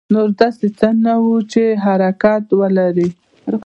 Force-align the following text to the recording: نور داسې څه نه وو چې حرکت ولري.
نور 0.13 0.29
داسې 0.39 0.67
څه 0.79 0.87
نه 1.05 1.13
وو 1.23 1.35
چې 1.51 1.63
حرکت 1.85 2.45
ولري. 2.59 3.09